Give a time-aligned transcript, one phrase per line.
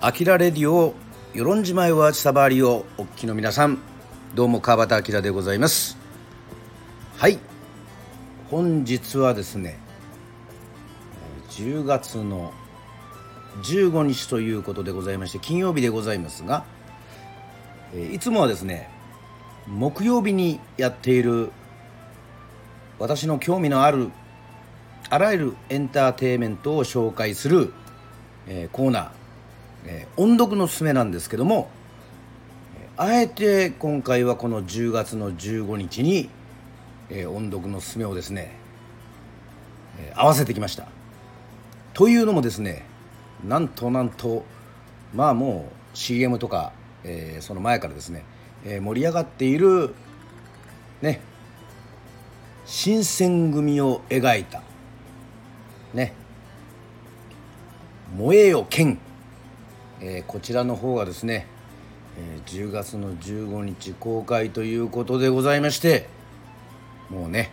[0.00, 0.94] アキラレディオ
[1.34, 3.78] 与論島へはサバーリをお聞きの皆さん
[4.34, 5.96] どうも川端明でございます。
[7.16, 7.38] はい。
[8.50, 9.78] 本日はですね
[11.50, 12.52] 10月の
[13.62, 16.64] 15日ということでございまして金曜日でございますが
[18.12, 18.90] いつもはですね
[19.68, 21.52] 木曜日にやっている
[22.98, 24.10] 私の興味のある
[25.10, 27.72] あらゆるエンターテインメントを紹介する、
[28.46, 29.20] えー、コーナー
[29.86, 31.70] えー、音読のすすめなんですけども
[32.96, 36.28] あえて今回はこの10月の15日に、
[37.08, 38.52] えー、音読のすすめをですね、
[39.98, 40.86] えー、合わせてきました。
[41.94, 42.84] というのもですね
[43.42, 44.44] なんとなんと
[45.14, 46.72] まあもう CM とか、
[47.04, 48.22] えー、その前からですね、
[48.66, 49.94] えー、盛り上がっている
[51.00, 51.22] ね
[52.66, 54.62] 新選組を描いた。
[55.94, 56.14] ね。
[58.16, 58.98] 燃えよ剣。
[60.00, 61.46] えー、こちらの方がですね、
[62.18, 66.08] えー、10月の15日公開ということでございまして
[67.10, 67.52] もうね、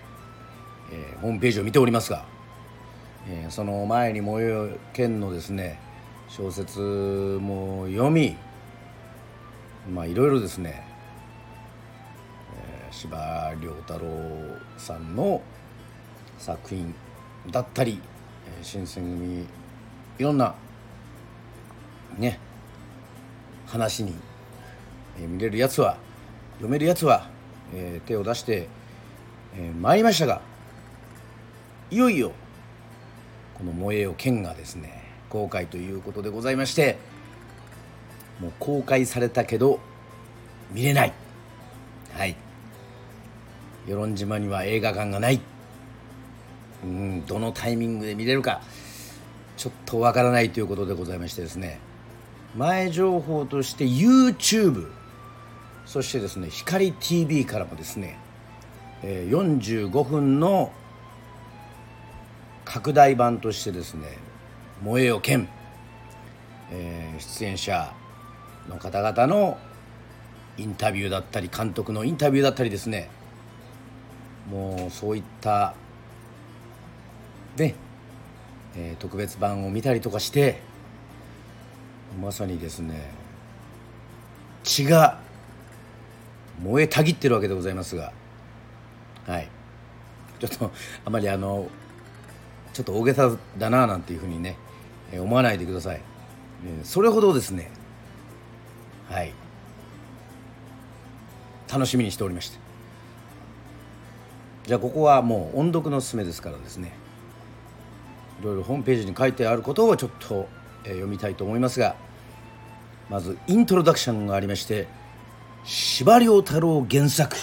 [0.91, 2.25] えー、ホームページを見ておりますが、
[3.27, 5.79] えその前に燃え県のですね
[6.29, 8.37] 小説も読み
[9.91, 10.85] まあいろいろですね、
[12.55, 13.17] え司馬
[13.61, 14.05] 遼太郎
[14.77, 15.41] さんの
[16.37, 16.93] 作品
[17.49, 18.01] だったり、
[18.61, 19.45] 新選組
[20.19, 20.55] いろんな
[22.17, 22.39] ね
[23.65, 24.15] 話に、
[25.17, 25.97] 見れるやつは
[26.53, 27.29] 読めるやつは、
[27.73, 28.67] え、手を出して、
[29.55, 30.41] えー、参りましたが
[31.91, 32.31] いよいよ
[33.55, 36.97] この「燃えよ剣」がですね公開ということでございまして
[38.39, 39.79] もう公開されたけど
[40.71, 41.13] 見れない。
[42.13, 42.35] はい。
[43.85, 45.39] 与論島には映画館がない。
[46.83, 48.61] うんどのタイミングで見れるか
[49.57, 51.79] ちょっとわからないということでございましてですね。
[52.55, 54.89] 前情報として YouTube
[55.85, 58.17] そしてですね光 TV からもですね、
[59.03, 60.71] えー、45分の
[62.65, 64.17] 拡大版としてですね
[64.83, 65.47] 「燃えよ剣」
[66.71, 67.93] えー、出演者
[68.67, 69.57] の方々の
[70.57, 73.09] インタビューだったり監督のインタビューだったりですね
[74.49, 75.75] もうそういった
[77.57, 77.75] ね、
[78.75, 80.61] えー、特別版を見たりとかして
[82.21, 83.11] まさにですね
[84.63, 85.19] 血が
[86.61, 88.11] 燃えたぎってるわけでございますが
[89.25, 89.49] はい。
[90.39, 90.71] ちょっと
[91.03, 91.67] あまりあの
[92.73, 94.55] ちょっと大げさだななんていうふうにね
[95.13, 96.01] 思わないでください。
[96.83, 97.71] それほどですね
[99.09, 99.33] はい。
[101.71, 102.59] 楽しみにしておりまして。
[104.65, 106.93] じゃあここはもう音読のすすめですからですね
[108.41, 110.47] いろいろホームページに書いてあることをちょっと
[110.83, 111.95] 読みたいと思いますが
[113.09, 114.87] まずイントロダクションがありまして
[115.63, 117.35] 司馬太郎原作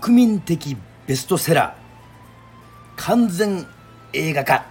[0.00, 0.76] 国民的
[1.06, 3.02] ベストセラー。
[3.04, 3.66] 完全
[4.12, 4.64] 映画化。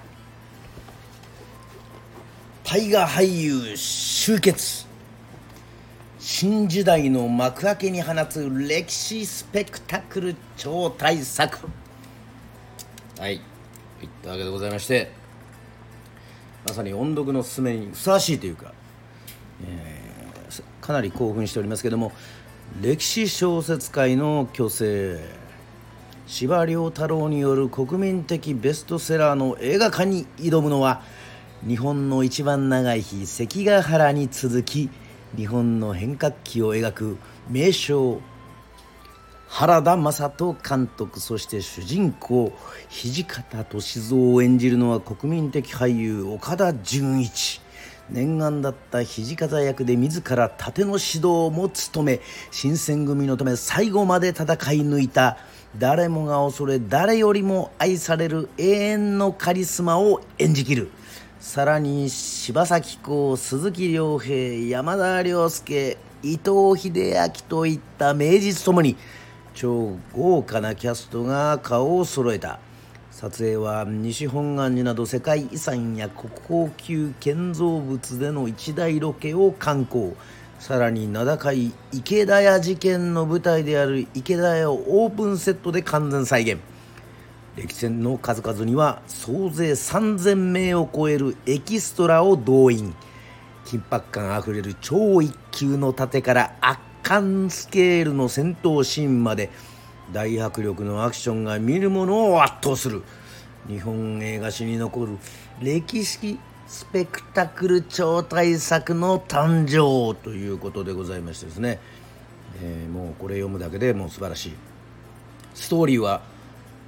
[2.63, 4.87] 大河俳優集結。
[6.17, 11.67] 新時代の幕開けに放つ歴史スペクタクル超大作。
[13.19, 13.50] はい。
[14.05, 15.11] いったわけでございまして
[16.67, 18.73] まさに音読の勧めにふさわしいというか、
[19.65, 22.11] えー、かなり興奮しておりますけども
[22.81, 25.17] 歴史小説界の巨星
[26.27, 31.01] 司馬太郎による国民的ベストセラーの映画化に挑むのは
[31.67, 34.89] 日本の一番長い日関ヶ原に続き
[35.35, 37.17] 日本の変革期を描く
[37.49, 38.21] 名将
[39.53, 42.53] 原田雅人監督そして主人公
[42.89, 47.59] 土方歳三を演じるのは国民的俳優岡田准一。
[48.09, 54.47] 念願だった土方役で自ら盾の指導も務め新選組のため最後まで戦い
[54.83, 55.37] 抜いた。
[55.77, 60.89] 誰もが恐れ誰よりも愛される永遠のカリスマを演じきる。
[61.41, 68.95] さらに柴咲コウ鈴木亮平山田涼介伊藤英明といった名実ともに
[69.53, 72.59] 超豪華なキャストが顔を揃えた。
[73.11, 80.13] 撮影は西本願寺など世界遺産や国宝級建造物での一大ロケを観光
[80.59, 86.61] さらに名高い池田屋事件の舞台である池田屋をオープンセットで完全再現。
[87.55, 92.95] 歴戦の数々には総勢3000名を超えるエキストラを動員。
[93.65, 99.49] 緊迫感あふれる超一級の盾から圧巻スケールの戦闘シーンまで
[100.11, 103.03] 大迫力のアクションが見る者を圧倒する。
[103.67, 105.17] 日本映画史に残る
[105.61, 111.79] 歴史スペクタクル超大作の誕生ということでございましてですね、
[112.61, 114.53] えー、もうこれ読むだけでもう素晴らしい。
[115.53, 116.21] ストーリーは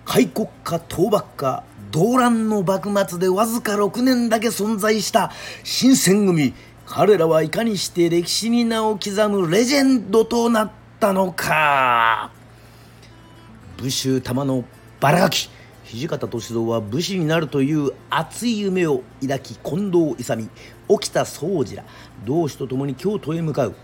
[0.06, 5.32] 開国か倒幕か動乱の幕末でわずか6年だけ存在した
[5.64, 6.54] 新選組
[6.86, 12.32] 彼らはいかにして歴史に名を刻むレジェンドとなったのか。
[13.78, 14.64] 武州玉の
[15.00, 15.50] バラガキ
[15.86, 20.50] 土方歳三は武士になるという熱い夢を抱き近藤勇。
[20.88, 21.84] 沖田総司ら
[22.26, 23.76] 同志と共に京都へ向かう。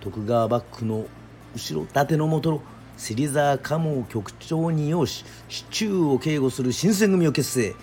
[0.00, 1.06] 徳川幕府の
[1.54, 2.60] 後ろ盾のもと
[2.96, 7.74] 芹沢鴨を局長に擁し市中を警護する新選組を結成。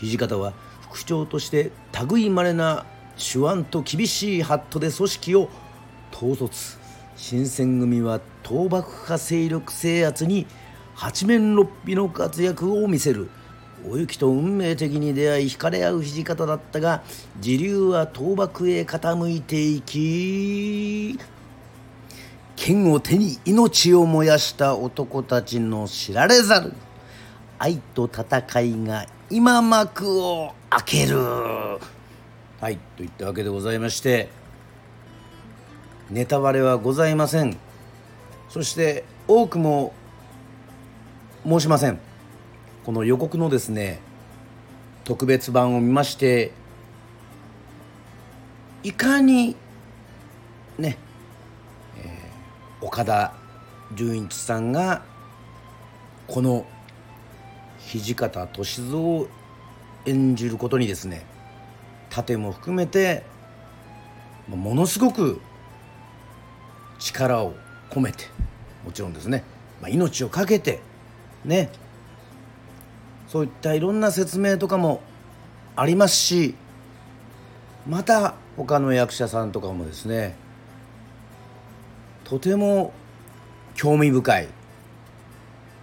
[0.00, 0.52] 土方は
[0.90, 1.70] 副長として
[2.10, 2.84] 類まれな
[3.16, 5.48] 手腕と厳しいハットで組織を
[6.12, 6.78] 統率
[7.16, 10.46] 新選組は倒幕派勢力制圧に
[10.94, 13.30] 八面六臂の活躍を見せる
[13.88, 17.02] お雪と運命的に出会い惹かれ合う土方だったが
[17.40, 21.18] 時流は倒幕へ傾いていき
[22.64, 26.72] 剣を手に命を燃やした男たちの知られざる。
[27.58, 31.18] 愛と戦いが今幕を開ける。
[32.62, 34.28] はいといったわけでございまして
[36.10, 37.56] ネタバレはございません。
[38.48, 39.92] そして多くも
[41.44, 41.98] 申しません。
[42.86, 44.00] この予告のですね
[45.02, 46.52] 特別版を見まして
[48.84, 49.56] いかに
[50.78, 50.98] ね、
[51.98, 53.34] えー、岡田
[53.92, 55.02] 准一さんが
[56.28, 56.64] この
[57.80, 59.26] 土方歳三を
[60.06, 61.31] 演じることにですね
[62.12, 63.24] 盾も含めて
[64.48, 65.40] ものすごく
[66.98, 67.54] 力を
[67.90, 68.26] 込めて
[68.84, 69.44] もちろんですね、
[69.80, 70.80] まあ、命を懸けて
[71.44, 71.70] ね。
[73.32, 75.00] そういったいろんな説明とかも
[75.74, 76.54] ありますし
[77.88, 80.36] また他の役者さんとかもですね
[82.24, 82.92] とても
[83.74, 84.48] 興味深い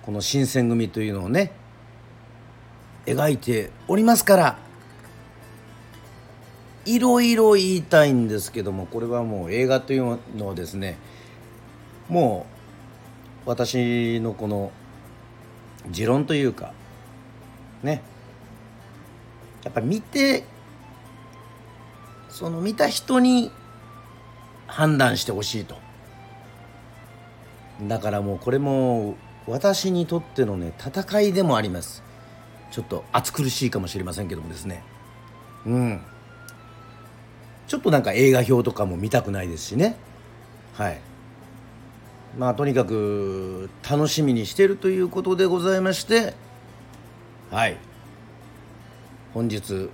[0.04, 1.52] この新選組というのをね
[3.08, 4.69] 描いておりますから
[6.96, 10.98] いろいろ言いたいんですけどもこれはもう映画というのはですね
[12.08, 12.46] も
[13.46, 14.72] う私のこの
[15.90, 16.74] 持論というか
[17.84, 18.02] ね。
[19.64, 20.44] やっぱ見て
[22.30, 23.52] その見た人に
[24.68, 25.78] 判断してほしいと。
[27.84, 29.16] だからもうこれも
[29.48, 32.04] 私にとってのね戦いでもあります。
[32.72, 34.84] ちょっと暑苦しいかもしれませんけどもですね。
[35.66, 36.02] うん。
[37.70, 39.96] ちょっとなんか映画表とかも見たくないですしね。
[40.74, 41.00] はい。
[42.36, 46.34] まあとにかく楽しみにしてるということでございまして。
[47.52, 47.78] はい。
[49.36, 49.92] 本日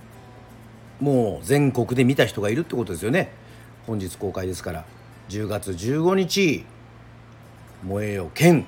[1.00, 3.30] もう全国で見た人がいるってことですよね。
[3.86, 4.86] 本日公開ですから。
[5.28, 6.64] 10月15日
[7.84, 8.64] 「燃えよ剣」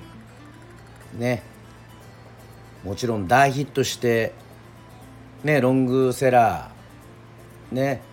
[1.17, 1.41] ね。
[2.83, 4.33] もちろん大ヒットして
[5.43, 7.75] ねロングセラー。
[7.75, 8.07] ね。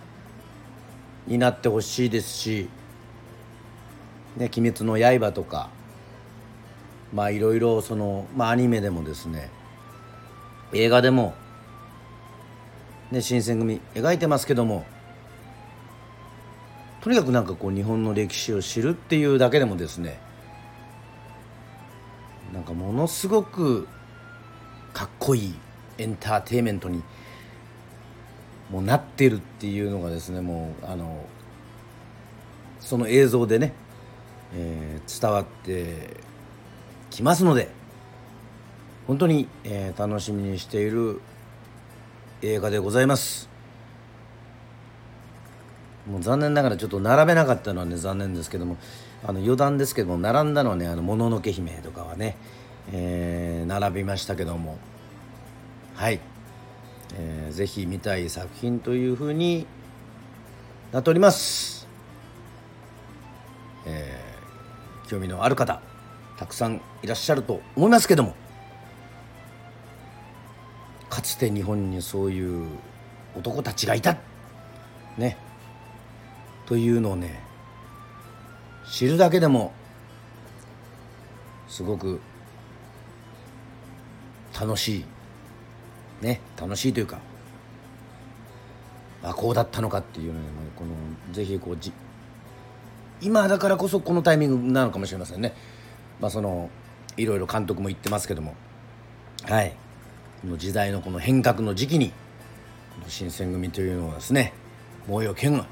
[1.27, 2.69] になってほしいですし
[4.37, 5.69] ね「鬼滅の刃」とか
[7.13, 9.49] まあいろいろその、まあ、アニメでもですね
[10.73, 11.33] 映画でも、
[13.11, 14.85] ね、新選組描いてますけども
[17.01, 20.19] とにかくなんかこう日本の歴史を知るっていうだけでもですね
[22.53, 23.87] なんかものすごく
[24.93, 25.55] かっこいい
[25.97, 27.03] エンターテインメントに
[28.69, 31.25] もうなってるっていうのがですねもうあの
[32.79, 33.73] その映像でね
[34.53, 36.17] えー、伝わって
[37.09, 37.69] きますので
[39.05, 41.21] 本当に、えー、楽しみにしている
[42.41, 43.49] 映画でございます。
[46.05, 48.77] もう残念ながらちょっと並べなかったのはね残念ですけども
[49.25, 52.37] あの余談ですけども並んだのはね「あのもののけ姫」とかはね、
[52.93, 54.77] えー、並びましたけども。
[55.95, 56.19] はい、
[57.15, 59.65] えー、ぜひ見たい作品というふうに
[60.91, 61.87] なっております。
[63.85, 64.27] えー
[65.07, 65.81] 興味のある方
[66.37, 68.35] たくさんいらっしゃると思いますけども。
[71.09, 72.67] かつて日本にそういう
[73.35, 74.17] 男たちがいた。
[75.17, 75.37] ね。
[76.67, 77.41] というのをね
[78.91, 79.71] 知るだけでも
[81.69, 82.19] すごく
[84.59, 85.05] 楽しい
[86.21, 87.19] ね楽しいというか
[89.23, 90.45] あこうだったのかっていうのね
[90.75, 90.91] この
[91.33, 91.91] ぜひこうじ
[93.21, 95.55] 今だからこそこのタイミングなのかもしれませんね。
[96.19, 96.69] まあ、その
[97.15, 98.53] いろいろ監督も言ってますけども。
[99.43, 99.75] はい。
[100.45, 102.13] の時代のこの変革の時期に
[103.07, 104.53] 新選組というのはですね
[105.07, 105.65] 猛陽剣が、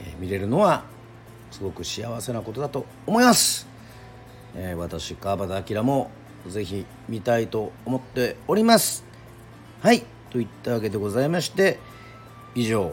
[0.00, 0.84] えー、見れるのは
[1.50, 3.66] すごく幸せなことだと思います、
[4.56, 6.10] えー、私川端明も
[6.50, 9.04] ぜひ見たいと思っております。
[9.80, 10.04] はい。
[10.30, 11.78] といったわけでございまして
[12.56, 12.92] 以上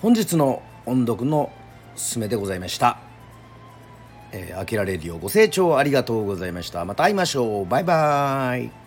[0.00, 1.52] 本日の音読の
[1.96, 2.98] すすめでございました。
[4.32, 6.84] えー、アキラレディオご清聴ありがとうございました。
[6.84, 7.66] また会いましょう。
[7.66, 8.85] バイバーイ。